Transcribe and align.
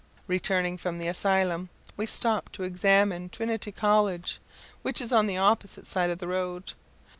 Returning 0.25 0.79
from 0.79 0.97
the 0.97 1.05
asylum, 1.07 1.69
we 1.95 2.07
stopped 2.07 2.53
to 2.53 2.63
examine 2.63 3.29
Trinity 3.29 3.71
College, 3.71 4.39
which 4.81 4.99
is 4.99 5.11
on 5.11 5.27
the 5.27 5.37
opposite 5.37 5.85
side 5.85 6.09
of 6.09 6.17
the 6.17 6.27
road. 6.27 6.73